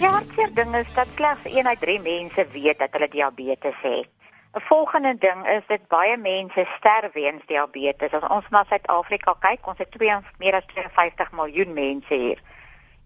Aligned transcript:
Ja, 0.00 0.10
hartseer 0.10 0.54
ding 0.54 0.76
is 0.76 0.94
dat 0.94 1.06
slegs 1.14 1.44
1 1.44 1.66
uit 1.66 1.80
3 1.80 2.00
mense 2.00 2.46
weet 2.52 2.78
dat 2.78 2.92
hulle 2.92 3.08
diabetes 3.08 3.80
het. 3.82 4.08
'n 4.54 4.60
Volgende 4.60 5.18
ding 5.18 5.48
is 5.48 5.66
dit 5.66 5.88
baie 5.88 6.16
mense 6.16 6.66
sterf 6.76 7.12
weens 7.12 7.42
diabetes. 7.46 8.12
As 8.12 8.28
ons 8.28 8.48
na 8.50 8.64
Suid-Afrika 8.68 9.34
kyk, 9.40 9.66
ons 9.66 9.78
het 9.78 9.90
2 9.90 10.18
meer 10.38 10.54
as 10.54 10.66
52 10.66 11.32
miljoen 11.32 11.72
mense 11.72 12.14
hier. 12.14 12.42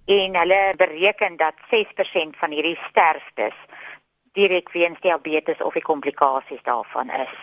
En 0.04 0.36
hulle 0.36 0.74
bereken 0.76 1.36
dat 1.36 1.54
6% 1.70 2.36
van 2.36 2.50
hierdie 2.50 2.78
sterftes 2.88 3.56
direk 4.32 4.72
weens 4.72 5.00
diabetes 5.00 5.62
of 5.62 5.72
die 5.72 5.82
komplikasies 5.82 6.62
daarvan 6.62 7.10
is. 7.10 7.34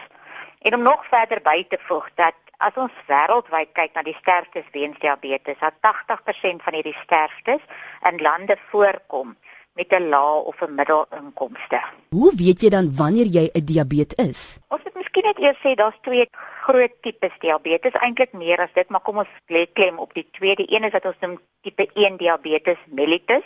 En 0.62 0.74
om 0.74 0.82
nog 0.82 1.06
verder 1.06 1.42
by 1.42 1.66
te 1.70 1.80
voeg 1.82 2.10
dat 2.14 2.38
as 2.58 2.76
ons 2.76 2.92
wêreldwyd 3.08 3.72
kyk 3.74 3.96
na 3.96 4.04
die 4.04 4.18
sterftes 4.20 4.68
weens 4.72 5.00
diabetes, 5.00 5.60
dat 5.60 5.74
80% 5.82 6.64
van 6.64 6.74
hierdie 6.74 6.98
sterftes 7.04 7.62
in 8.10 8.22
lande 8.22 8.58
voorkom 8.72 9.36
met 9.76 9.92
'n 9.92 10.10
lae 10.10 10.44
of 10.50 10.62
'n 10.62 10.76
middelinkomste. 10.76 11.80
Hoe 12.10 12.32
weet 12.36 12.62
jy 12.62 12.70
dan 12.70 12.96
wanneer 12.96 13.26
jy 13.26 13.50
'n 13.54 13.66
diabetes 13.66 14.26
is? 14.28 14.60
Ons 14.68 14.84
moet 14.84 14.96
miskien 14.96 15.24
net 15.24 15.40
eers 15.40 15.60
sê 15.64 15.76
daar's 15.76 16.00
twee 16.02 16.28
groot 16.62 16.94
tipes 17.02 17.36
diabetes, 17.40 17.92
eintlik 17.92 18.34
meer 18.34 18.60
as 18.60 18.74
dit, 18.74 18.90
maar 18.90 19.02
kom 19.02 19.18
ons 19.18 19.34
lê 19.48 19.66
klem 19.74 19.98
op 20.00 20.14
die 20.14 20.28
tweede. 20.32 20.64
Een 20.68 20.84
is 20.84 20.92
wat 20.92 21.06
ons 21.06 21.20
noem 21.20 21.40
tipe 21.62 21.90
1 21.94 22.18
diabetes 22.18 22.78
mellitus. 22.86 23.44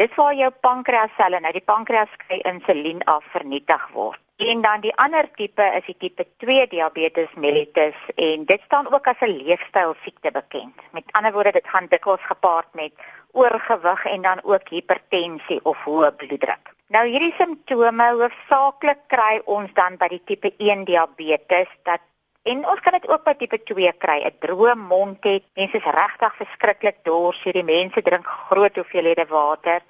Dit 0.00 0.14
waar 0.16 0.32
jou 0.32 0.48
pankreasselle, 0.64 1.36
nou 1.44 1.50
die 1.52 1.64
pankreas 1.68 2.12
kry 2.22 2.38
insulien 2.48 3.02
af 3.12 3.24
vernietig 3.34 3.82
word. 3.92 4.20
En 4.40 4.62
dan 4.64 4.80
die 4.80 4.92
ander 4.96 5.26
tipe 5.36 5.66
is 5.76 5.84
die 5.84 5.96
tipe 6.00 6.24
2 6.40 6.62
diabetes 6.70 7.34
mellitus 7.36 7.98
en 8.14 8.46
dit 8.48 8.62
staan 8.64 8.88
ook 8.88 9.10
as 9.12 9.20
'n 9.20 9.36
leefstyl 9.42 9.92
siekte 10.02 10.30
bekend. 10.32 10.80
Met 10.92 11.12
ander 11.12 11.32
woorde, 11.32 11.52
dit 11.52 11.68
gaan 11.68 11.86
dikwels 11.88 12.24
gepaard 12.24 12.68
met 12.72 12.92
oorgewig 13.32 14.04
en 14.04 14.22
dan 14.22 14.40
ook 14.42 14.68
hipertensie 14.68 15.60
of 15.62 15.84
hoë 15.84 16.10
bloeddruk. 16.16 16.72
Nou 16.86 17.06
hierdie 17.06 17.34
simptome 17.36 18.08
hoofsaaklik 18.12 18.98
kry 19.06 19.40
ons 19.44 19.70
dan 19.74 19.96
by 19.96 20.08
die 20.08 20.22
tipe 20.24 20.54
1 20.56 20.84
diabetes 20.84 21.68
dat 21.82 22.00
en 22.42 22.64
ons 22.66 22.80
kan 22.80 22.92
dit 22.98 23.08
ook 23.08 23.24
by 23.24 23.34
tipe 23.38 23.58
2 23.70 23.92
kry, 24.04 24.18
'n 24.24 24.38
droë 24.44 24.74
mond 24.76 25.24
het, 25.24 25.44
mense 25.54 25.76
is 25.76 25.92
regtig 25.98 26.36
verskriklik 26.40 26.98
dors, 27.04 27.42
hierdie 27.44 27.64
mense 27.64 28.02
drink 28.02 28.26
groot 28.26 28.76
hoeveelhede 28.76 29.26
water. 29.28 29.80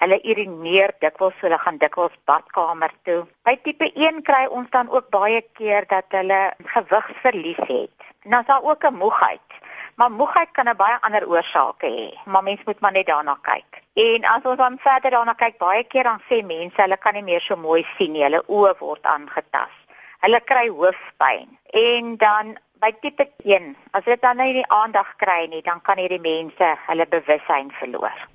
Hulle 0.00 0.18
urineer 0.22 0.92
dikwels, 0.98 1.34
so 1.34 1.46
hulle 1.46 1.58
gaan 1.58 1.78
dikwels 1.78 2.16
badkamer 2.24 2.92
toe. 3.04 3.26
By 3.44 3.56
tipe 3.62 3.90
1 3.94 4.22
kry 4.22 4.46
ons 4.46 4.70
dan 4.70 4.88
ook 4.88 5.10
baie 5.10 5.42
keer 5.52 5.86
dat 5.86 6.06
hulle 6.08 6.54
gewigsverlies 6.64 7.64
het. 7.68 7.98
En 8.24 8.30
dan 8.30 8.40
is 8.40 8.46
daar 8.46 8.62
ook 8.62 8.84
'n 8.84 8.94
moegheid. 8.94 9.48
Maar 9.94 10.10
moegheid 10.10 10.50
kan 10.52 10.68
'n 10.68 10.76
baie 10.76 10.96
ander 11.00 11.28
oorsake 11.28 11.86
hê, 11.86 12.06
maar 12.24 12.42
mens 12.42 12.60
moet 12.64 12.80
maar 12.80 12.92
net 12.92 13.06
daarna 13.06 13.38
kyk. 13.42 13.82
En 13.94 14.24
as 14.24 14.42
ons 14.42 14.56
dan 14.56 14.78
verder 14.78 15.10
daarna 15.10 15.32
kyk, 15.32 15.58
baie 15.58 15.84
keer 15.84 16.04
dan 16.04 16.22
sê 16.28 16.44
mense 16.46 16.82
hulle 16.82 16.96
kan 16.96 17.14
nie 17.14 17.22
meer 17.22 17.40
so 17.40 17.56
mooi 17.56 17.86
sien 17.96 18.12
nie, 18.12 18.22
hulle 18.22 18.42
oë 18.46 18.78
word 18.78 19.04
aangetast. 19.04 19.79
Hulle 20.20 20.40
kry 20.44 20.68
hoofpyn. 20.68 21.48
En 21.72 22.16
dan 22.20 22.56
by 22.80 22.90
tipe 23.00 23.26
1, 23.44 23.74
as 23.96 24.04
dit 24.04 24.20
dan 24.20 24.36
nie 24.40 24.52
die 24.56 24.66
aandag 24.72 25.14
kry 25.20 25.46
nie, 25.52 25.62
dan 25.64 25.80
kan 25.84 26.00
hierdie 26.00 26.20
mense 26.20 26.68
hulle 26.88 27.06
bewussyn 27.08 27.72
verloor. 27.78 28.26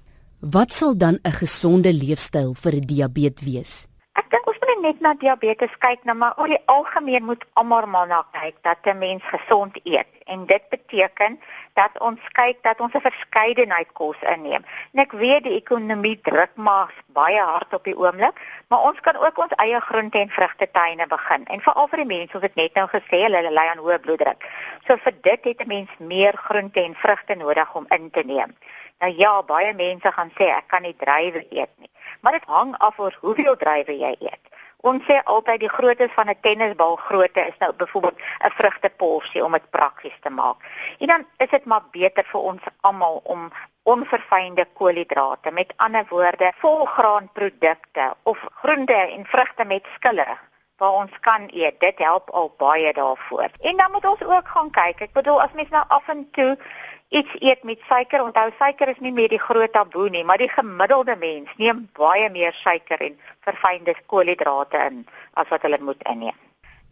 Wat 0.42 0.73
sal 0.73 0.97
dan 0.97 1.19
'n 1.23 1.31
gesonde 1.42 1.94
leefstyl 1.94 2.53
vir 2.53 2.73
'n 2.73 2.86
diabetes 2.86 3.45
wees? 3.45 3.73
Ek 4.14 4.30
dink 4.30 4.47
ons 4.47 4.58
moet 4.61 4.75
net 4.86 5.00
na 5.02 5.14
diabetes 5.17 5.73
kyk, 5.81 6.03
nou 6.05 6.14
maar 6.19 6.36
oor 6.38 6.52
die 6.52 6.61
algemeen 6.69 7.25
moet 7.25 7.44
almal 7.58 7.88
maar 7.89 8.09
na 8.09 8.19
kyk 8.36 8.58
dat 8.67 8.86
'n 8.86 8.97
mens 8.97 9.23
gesond 9.33 9.80
eet. 9.83 10.11
En 10.33 10.45
dit 10.45 10.64
beteken 10.69 11.39
dat 11.73 11.94
ons 12.08 12.22
kyk 12.39 12.58
dat 12.64 12.80
ons 12.80 12.94
'n 12.94 13.08
verskeidenheid 13.09 13.89
kos 13.94 14.19
inneem. 14.33 14.64
En 14.94 15.00
ek 15.05 15.11
weet 15.11 15.44
die 15.44 15.58
ekonomie 15.61 16.19
druk 16.22 16.53
maar 16.55 16.94
baie 17.08 17.42
hard 17.42 17.73
op 17.73 17.83
die 17.83 17.97
oomblik, 17.97 18.36
maar 18.67 18.81
ons 18.89 19.00
kan 19.00 19.15
ook 19.15 19.37
ons 19.37 19.55
eie 19.55 19.80
groente 19.80 20.20
en 20.20 20.30
vrugte 20.30 20.71
tuine 20.71 21.08
begin. 21.08 21.45
En 21.45 21.61
veral 21.61 21.88
vir 21.88 21.98
die 21.98 22.17
mense, 22.17 22.38
het 22.39 22.55
net 22.55 22.73
nou 22.73 22.88
gesê 22.88 23.17
hulle 23.26 23.52
ly 23.52 23.65
aan 23.71 23.83
hoë 23.86 23.99
bloeddruk. 23.99 24.42
So 24.88 24.98
vir 24.98 25.14
dit 25.21 25.43
het 25.43 25.61
'n 25.61 25.67
mens 25.67 25.92
meer 25.98 26.33
groente 26.38 26.83
en 26.83 26.95
vrugte 26.95 27.36
nodig 27.36 27.76
om 27.76 27.86
in 27.89 28.11
te 28.11 28.23
neem. 28.23 28.55
Nou 28.99 29.14
ja, 29.17 29.43
baie 29.43 29.73
mense 29.73 30.11
gaan 30.11 30.32
sê 30.38 30.43
ek 30.43 30.67
kan 30.67 30.82
nie 30.82 30.95
druiwe 30.95 31.45
eet 31.49 31.73
nie 31.77 31.89
maar 32.21 32.32
dit 32.32 32.43
hang 32.45 32.77
af 32.77 32.99
oor 32.99 33.17
hoeveel 33.21 33.58
druiwe 33.58 33.98
jy 33.98 34.15
eet. 34.20 34.54
Ons 34.85 35.01
sê 35.09 35.15
altyd 35.33 35.63
die 35.63 35.69
grootte 35.75 36.05
van 36.15 36.29
'n 36.29 36.41
tennisbal 36.45 36.95
grootte 37.07 37.41
is 37.51 37.57
nou 37.59 37.71
byvoorbeeld 37.73 38.19
'n 38.19 38.55
vrugteporsie 38.59 39.43
om 39.45 39.51
dit 39.51 39.69
prakties 39.69 40.17
te 40.21 40.29
maak. 40.29 40.57
En 40.99 41.07
dan 41.07 41.25
is 41.37 41.49
dit 41.49 41.65
maar 41.65 41.85
beter 41.91 42.25
vir 42.31 42.41
ons 42.41 42.61
almal 42.81 43.21
om 43.23 43.51
onverfynde 43.83 44.65
koolhidrate, 44.73 45.51
met 45.51 45.73
ander 45.75 46.05
woorde, 46.09 46.51
volgraanprodukte 46.57 48.15
of 48.23 48.45
groente 48.61 48.93
en 48.93 49.25
vrugte 49.25 49.65
met 49.65 49.85
skille 49.95 50.37
waar 50.77 50.91
ons 50.91 51.19
kan 51.19 51.49
eet. 51.53 51.79
Dit 51.79 51.97
help 51.97 52.29
al 52.29 52.53
baie 52.57 52.93
daarvoor. 52.93 53.49
En 53.59 53.77
dan 53.77 53.91
moet 53.91 54.05
ons 54.05 54.23
ook 54.23 54.47
gaan 54.47 54.69
kyk. 54.69 55.02
Ek 55.02 55.13
bedoel 55.13 55.41
as 55.41 55.53
mens 55.53 55.69
nou 55.69 55.83
af 55.87 56.07
en 56.07 56.27
toe 56.31 56.57
iets 57.15 57.36
eet 57.39 57.64
met 57.64 57.80
suiker. 57.87 58.23
Onthou 58.23 58.49
suiker 58.59 58.89
is 58.92 58.99
nie 58.99 59.14
meer 59.15 59.31
die 59.31 59.39
groot 59.39 59.71
taboe 59.73 60.09
nie, 60.11 60.23
maar 60.27 60.42
die 60.42 60.52
gemiddelde 60.52 61.15
mens 61.20 61.52
neem 61.61 61.86
baie 61.95 62.27
meer 62.31 62.55
suiker 62.59 63.03
en 63.08 63.15
verfynde 63.48 63.95
koolhidrate 64.11 64.81
in 64.89 65.05
as 65.39 65.48
wat 65.53 65.64
hulle 65.64 65.80
moet 65.80 66.03
inneem. 66.11 66.42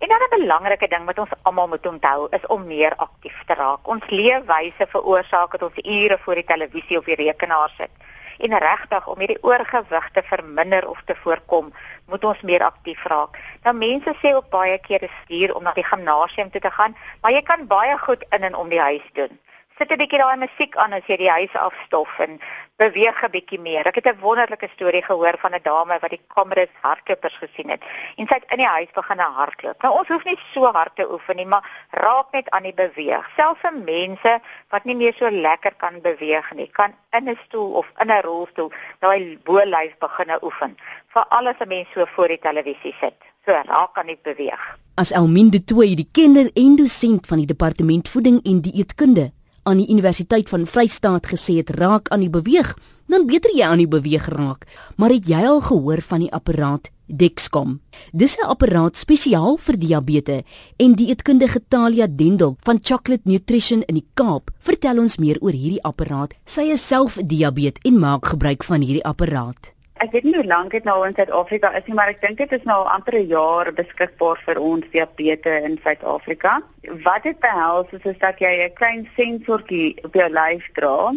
En 0.03 0.09
dan 0.09 0.23
'n 0.23 0.35
belangrike 0.39 0.87
ding 0.87 1.05
wat 1.05 1.19
ons 1.19 1.35
almal 1.43 1.67
moet 1.67 1.85
onthou 1.87 2.27
is 2.37 2.45
om 2.55 2.65
meer 2.67 2.95
aktief 2.95 3.43
te 3.47 3.53
raak. 3.53 3.87
Ons 3.87 4.09
leefwyse 4.09 4.87
veroorsaak 4.95 5.51
dat 5.51 5.63
ons 5.63 5.83
ure 5.97 6.17
voor 6.23 6.35
die 6.35 6.49
televisie 6.53 6.97
of 6.97 7.05
die 7.05 7.15
rekenaar 7.15 7.71
sit. 7.77 7.91
En 8.37 8.57
regtig 8.57 9.07
om 9.07 9.19
hierdie 9.19 9.43
oorgewig 9.43 10.09
te 10.11 10.23
verminder 10.23 10.87
of 10.87 11.01
te 11.05 11.15
voorkom, 11.15 11.73
moet 12.07 12.23
ons 12.23 12.41
meer 12.41 12.63
aktief 12.63 13.05
raak. 13.05 13.37
Nou 13.63 13.75
mense 13.75 14.15
sê 14.21 14.35
ook 14.35 14.49
baie 14.49 14.77
keer 14.77 14.99
dis 14.99 15.19
duur 15.27 15.55
om 15.55 15.63
na 15.63 15.71
die 15.73 15.89
gimnasium 15.91 16.51
toe 16.51 16.61
te 16.61 16.71
gaan, 16.71 16.95
maar 17.21 17.31
jy 17.31 17.41
kan 17.41 17.67
baie 17.67 17.97
goed 17.97 18.25
in 18.29 18.43
en 18.43 18.55
om 18.55 18.69
die 18.69 18.81
huis 18.81 19.09
doen 19.13 19.39
sit 19.83 19.91
'n 19.91 19.99
bietjie 19.99 20.19
daai 20.19 20.37
musiek 20.39 20.75
aan 20.79 20.93
as 20.95 21.07
jy 21.11 21.17
die 21.19 21.29
huis 21.29 21.55
afstof 21.59 22.11
en 22.23 22.37
beweeg 22.79 23.17
'n 23.23 23.31
bietjie 23.31 23.59
meer. 23.59 23.87
Ek 23.87 23.95
het 23.95 24.07
'n 24.07 24.19
wonderlike 24.21 24.69
storie 24.75 25.03
gehoor 25.03 25.35
van 25.43 25.53
'n 25.53 25.63
dame 25.63 25.97
wat 25.99 26.09
die 26.09 26.21
kameras 26.35 26.71
hardlopers 26.81 27.35
gesien 27.43 27.69
het 27.69 27.81
en 28.17 28.27
sy 28.27 28.35
het 28.35 28.51
in 28.51 28.57
die 28.63 28.73
huis 28.77 28.91
begin 28.93 29.19
hardloop. 29.19 29.81
Nou 29.81 29.99
ons 29.99 30.07
hoef 30.07 30.23
nie 30.23 30.39
so 30.53 30.71
hard 30.71 30.95
te 30.95 31.11
oefen 31.11 31.35
nie, 31.35 31.45
maar 31.45 31.87
raak 31.91 32.31
net 32.31 32.49
aan 32.49 32.63
die 32.63 32.73
beweeg. 32.73 33.29
Selfs 33.35 33.59
vir 33.61 33.73
mense 33.73 34.39
wat 34.69 34.85
nie 34.85 34.95
meer 34.95 35.13
so 35.13 35.29
lekker 35.29 35.73
kan 35.77 36.01
beweeg 36.01 36.53
nie, 36.53 36.69
kan 36.71 36.95
in 37.11 37.29
'n 37.29 37.39
stoel 37.45 37.71
of 37.71 37.87
in 37.99 38.11
'n 38.11 38.21
rolstoel 38.21 38.71
daai 38.99 39.39
bolyf 39.43 39.97
begin 39.99 40.43
oefen. 40.43 40.77
Vir 41.07 41.25
alles 41.29 41.59
'n 41.59 41.67
mens 41.67 41.87
so 41.93 42.05
voor 42.05 42.27
die 42.27 42.39
televisie 42.39 42.95
sit. 42.99 43.15
So 43.45 43.51
raak 43.51 43.97
aan 43.97 44.07
die 44.07 44.19
beweeg. 44.23 44.77
As 44.95 45.11
Elminde 45.11 45.63
Tooi, 45.63 45.95
die 45.95 46.09
kinder- 46.11 46.51
en 46.53 46.75
dosent 46.75 47.27
van 47.27 47.37
die 47.37 47.47
departement 47.47 48.09
voeding 48.09 48.39
en 48.43 48.61
dieetkunde 48.61 49.31
aan 49.63 49.77
die 49.77 49.89
Universiteit 49.89 50.49
van 50.49 50.65
Vrystaat 50.65 51.27
gesê 51.27 51.57
het 51.61 51.69
raak 51.69 52.09
aan 52.09 52.23
die 52.23 52.31
beweeg, 52.31 52.73
dan 53.07 53.27
beter 53.27 53.51
jy 53.55 53.65
aan 53.67 53.81
die 53.83 53.89
beweeg 53.89 54.27
raak. 54.31 54.65
Maar 54.95 55.15
het 55.15 55.27
jy 55.27 55.43
al 55.47 55.61
gehoor 55.61 56.01
van 56.01 56.25
die 56.25 56.31
apparaat 56.31 56.89
Dexcom? 57.07 57.79
Dis 58.11 58.37
'n 58.37 58.47
apparaat 58.47 58.97
spesiaal 58.97 59.57
vir 59.57 59.77
diabetes 59.77 60.43
en 60.77 60.95
die 60.95 61.07
eetkundige 61.07 61.61
Talia 61.67 62.07
Dendel 62.07 62.55
van 62.63 62.79
Chocolate 62.81 63.29
Nutrition 63.29 63.83
in 63.83 63.95
die 63.95 64.07
Kaap 64.13 64.51
vertel 64.59 64.99
ons 64.99 65.17
meer 65.17 65.37
oor 65.41 65.51
hierdie 65.51 65.83
apparaat. 65.83 66.33
Sy 66.45 66.71
is 66.71 66.87
self 66.87 67.17
diabetes 67.23 67.81
en 67.83 67.99
maak 67.99 68.25
gebruik 68.25 68.63
van 68.63 68.81
hierdie 68.81 69.05
apparaat 69.05 69.72
ek 70.03 70.11
weet 70.11 70.25
nie 70.27 70.35
hoe 70.35 70.47
lank 70.47 70.73
dit 70.75 70.83
nou 70.83 70.97
in 71.07 71.15
Suid-Afrika 71.15 71.71
is 71.77 71.85
nie, 71.87 71.95
maar 71.95 72.11
ek 72.11 72.21
dink 72.21 72.37
dit 72.41 72.55
is 72.57 72.65
nou 72.67 72.79
amper 72.91 73.15
'n 73.19 73.27
jaar 73.31 73.71
beskikbaar 73.71 74.39
vir 74.45 74.59
ons 74.59 74.85
diabetes 74.91 75.67
in 75.67 75.77
Suid-Afrika. 75.83 76.61
Wat 77.05 77.23
dit 77.23 77.39
behels 77.39 77.93
is, 77.97 78.03
is 78.11 78.19
dat 78.19 78.39
jy 78.39 78.53
'n 78.65 78.73
klein 78.79 79.07
sensortjie 79.15 79.95
op 80.03 80.13
jou 80.13 80.29
lyf 80.29 80.67
dra 80.73 81.13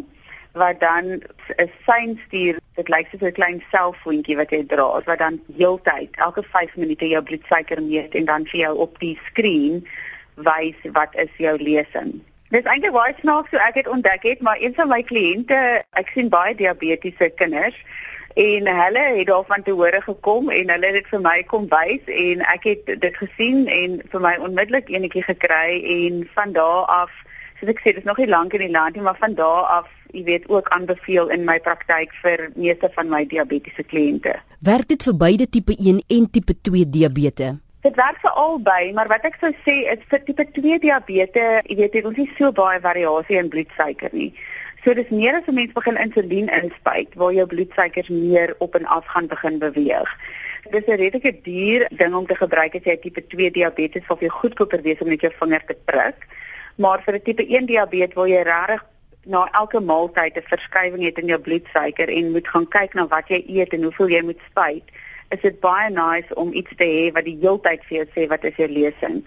wat 0.53 0.81
dan 0.81 1.05
'n 1.59 1.71
sein 1.87 2.21
stuur. 2.27 2.61
Dit 2.77 2.88
lyk 2.88 3.06
soos 3.11 3.23
'n 3.23 3.33
klein 3.33 3.62
selfoontjie 3.73 4.37
wat 4.37 4.50
jy 4.50 4.62
dra, 4.67 5.03
wat 5.05 5.19
dan 5.19 5.41
heeltyd 5.56 6.17
elke 6.17 6.43
5 6.43 6.77
minute 6.77 7.09
jou 7.09 7.23
bloedsuiker 7.23 7.82
meet 7.82 8.15
en 8.15 8.25
dan 8.25 8.47
vir 8.47 8.61
jou 8.61 8.77
op 8.77 8.99
die 8.99 9.19
skerm 9.27 9.82
wys 10.35 10.79
wat 10.93 11.15
is 11.15 11.32
jou 11.37 11.56
lesing. 11.59 12.21
Dit 12.50 12.62
is 12.62 12.70
eintlik 12.70 12.93
baie 12.94 13.14
snaaks 13.19 13.50
so 13.50 13.58
ek 13.58 13.81
het 13.81 13.88
ontdek 13.90 14.22
het, 14.22 14.43
maar 14.46 14.60
een 14.62 14.75
van 14.75 14.87
my 14.88 15.00
kliënte, 15.02 15.56
ek 15.98 16.12
sien 16.14 16.28
baie 16.31 16.54
diabetiese 16.54 17.32
kinders 17.34 17.78
en 18.37 18.69
hulle 18.69 19.02
het 19.16 19.26
daarvan 19.26 19.62
te 19.66 19.72
hore 19.75 20.00
gekom 20.04 20.50
en 20.54 20.70
hulle 20.70 20.87
het 20.87 20.98
dit 21.00 21.08
vir 21.10 21.22
my 21.25 21.40
kom 21.50 21.66
wys 21.72 22.10
en 22.25 22.44
ek 22.52 22.69
het 22.69 22.93
dit 23.02 23.19
gesien 23.22 23.64
en 23.78 23.98
vir 24.12 24.25
my 24.28 24.34
onmiddellik 24.44 24.93
enetjie 24.93 25.25
gekry 25.25 25.81
en 25.96 26.22
van 26.37 26.52
daardie 26.52 26.96
af 27.00 27.19
soos 27.58 27.72
ek 27.72 27.81
sê 27.82 27.96
dis 27.96 28.06
nog 28.06 28.20
nie 28.20 28.28
lank 28.28 28.54
in 28.54 28.66
die 28.66 28.72
land 28.76 28.94
nie 28.94 29.06
maar 29.08 29.19
van 29.19 29.34
daardie 29.34 29.78
af 29.81 29.90
jy 30.12 30.25
weet 30.28 30.48
ook 30.52 30.69
aanbeveel 30.76 31.32
in 31.34 31.44
my 31.48 31.58
praktyk 31.64 32.12
vir 32.22 32.50
meeste 32.54 32.93
van 32.94 33.10
my 33.10 33.25
diabetiese 33.26 33.82
kliënte. 33.82 34.38
Werk 34.64 34.88
dit 34.88 35.02
vir 35.02 35.16
beide 35.16 35.48
tipe 35.50 35.75
1 35.75 36.02
en 36.06 36.31
tipe 36.31 36.54
2 36.60 36.88
diabetes? 36.88 37.58
Dit 37.87 37.94
werk 37.94 38.17
vir 38.19 38.33
albei, 38.35 38.93
maar 38.97 39.06
wat 39.06 39.27
ek 39.29 39.37
sou 39.38 39.53
sê 39.62 39.75
is 39.93 40.00
vir 40.11 40.23
tipe 40.27 40.44
2 40.56 40.79
diabetes, 40.83 41.67
jy 41.71 41.77
weet, 41.79 41.93
het 41.94 42.09
ons 42.09 42.17
nie 42.19 42.27
so 42.35 42.49
baie 42.50 42.81
variasie 42.83 43.37
in 43.38 43.50
bloedsuiker 43.53 44.11
nie. 44.17 44.33
So 44.83 44.94
dis 44.99 45.12
meer 45.15 45.38
as 45.38 45.47
'n 45.47 45.55
mens 45.55 45.77
begin 45.77 46.00
insulien 46.05 46.50
inspuit 46.56 47.15
waar 47.15 47.33
jou 47.37 47.47
bloedsuikers 47.47 48.09
meer 48.09 48.56
op 48.59 48.75
en 48.75 48.91
af 48.97 49.06
gaan 49.06 49.29
begin 49.31 49.59
beweeg. 49.62 50.11
Dis 50.73 50.88
'n 50.88 50.99
redelike 50.99 51.33
duur 51.47 51.87
ding 51.91 52.15
om 52.15 52.27
te 52.27 52.35
gebruik 52.35 52.75
as 52.75 52.83
jy 52.91 52.97
tipe 52.97 53.27
2 53.27 53.50
diabetes 53.50 54.11
of 54.11 54.21
jy 54.21 54.29
goedkoper 54.29 54.82
wees 54.82 55.00
om 55.00 55.09
met 55.09 55.21
jou 55.21 55.32
vinger 55.39 55.65
te 55.67 55.77
prik. 55.85 56.27
Maar 56.77 57.03
vir 57.06 57.15
'n 57.15 57.23
tipe 57.23 57.44
1 57.47 57.67
diabetes 57.67 58.15
wil 58.15 58.27
jy 58.27 58.43
regtig 58.43 58.85
na 59.27 59.49
elke 59.53 59.81
maaltyd 59.81 60.37
'n 60.37 60.50
verskywing 60.55 61.05
het 61.05 61.19
in 61.19 61.27
jou 61.27 61.39
bloedsuiker 61.39 62.09
en 62.09 62.32
moet 62.32 62.49
gaan 62.49 62.69
kyk 62.69 62.94
na 62.94 63.06
wat 63.06 63.29
jy 63.29 63.44
eet 63.47 63.73
en 63.73 63.82
hoeveel 63.82 64.09
jy 64.09 64.23
moet 64.23 64.41
spuit 64.50 64.85
is 65.28 65.43
dit 65.43 65.61
baie 65.61 65.90
nice 65.90 66.34
om 66.34 66.52
iets 66.52 66.75
te 66.76 66.87
hê 66.87 67.12
wat 67.14 67.26
die 67.26 67.38
heeltyd 67.40 67.84
vir 67.88 67.99
jou 67.99 68.06
sê 68.14 68.26
wat 68.31 68.44
is 68.44 68.58
jou 68.61 68.69
lesing. 68.70 69.23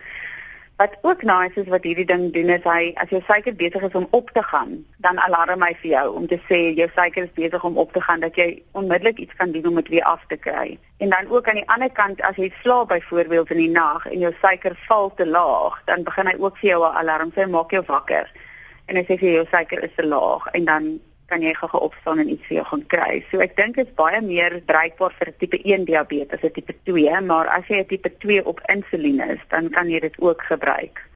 Wat 0.80 0.94
ook 1.04 1.26
nice 1.28 1.60
is 1.60 1.68
wat 1.68 1.84
hierdie 1.84 2.06
ding 2.08 2.30
doen 2.32 2.52
is 2.56 2.64
hy 2.64 2.94
as 3.04 3.10
jou 3.12 3.20
suiker 3.28 3.56
besig 3.60 3.84
is 3.84 3.96
om 4.00 4.06
op 4.16 4.30
te 4.32 4.44
gaan, 4.48 4.78
dan 5.04 5.20
alarm 5.26 5.66
hy 5.66 5.74
vir 5.82 5.90
jou 5.92 6.06
om 6.22 6.28
te 6.32 6.38
sê 6.48 6.60
jou 6.78 6.88
suiker 6.96 7.26
is 7.26 7.34
besig 7.36 7.66
om 7.68 7.82
op 7.84 7.92
te 7.92 8.04
gaan 8.06 8.24
dat 8.24 8.40
jy 8.40 8.48
onmiddellik 8.80 9.20
iets 9.20 9.36
kan 9.42 9.52
doen 9.52 9.68
om 9.68 9.82
dit 9.82 9.92
weer 9.96 10.08
af 10.08 10.24
te 10.32 10.38
kry. 10.40 10.78
En 11.04 11.12
dan 11.12 11.28
ook 11.28 11.52
aan 11.52 11.60
die 11.60 11.68
ander 11.68 11.92
kant 11.92 12.24
as 12.24 12.40
jy 12.40 12.48
slaap 12.62 12.94
byvoorbeeld 12.94 13.52
in 13.52 13.62
die 13.66 13.74
nag 13.76 14.08
en 14.08 14.24
jou 14.24 14.32
suiker 14.40 14.78
val 14.88 15.12
te 15.20 15.28
laag, 15.28 15.82
dan 15.92 16.08
begin 16.08 16.32
hy 16.32 16.38
ook 16.40 16.58
vir 16.64 16.70
jou 16.70 16.82
'n 16.86 16.96
alarm 17.04 17.36
sê 17.36 17.50
maak 17.50 17.76
jou 17.76 17.84
wakker. 17.88 18.32
En 18.88 18.96
hy 18.96 19.04
sê 19.04 19.20
vir 19.20 19.34
jou 19.36 19.46
suiker 19.52 19.84
is 19.84 19.96
te 19.96 20.08
laag 20.08 20.48
en 20.54 20.66
dan 20.66 21.00
kan 21.30 21.42
jy 21.42 21.54
gou-gou 21.58 21.82
opstaan 21.90 22.20
en 22.20 22.30
iets 22.30 22.48
vir 22.48 22.60
jou 22.60 22.66
gaan 22.72 22.86
kry. 22.94 23.20
So 23.32 23.44
ek 23.46 23.56
dink 23.58 23.76
dit 23.80 23.88
is 23.88 23.98
baie 24.00 24.22
meer 24.22 24.60
bruikbaar 24.70 25.14
vir 25.20 25.34
tipe 25.42 25.62
1 25.64 25.86
diabetes 25.90 26.44
as 26.44 26.56
tipe 26.56 26.76
2, 26.90 27.22
maar 27.22 27.48
as 27.48 27.68
jy 27.70 27.82
'n 27.84 27.92
tipe 27.92 28.10
2 28.26 28.46
op 28.46 28.62
insulien 28.76 29.22
is, 29.30 29.42
dan 29.50 29.70
kan 29.70 29.90
jy 29.90 30.00
dit 30.00 30.18
ook 30.20 30.42
gebruik. 30.42 31.10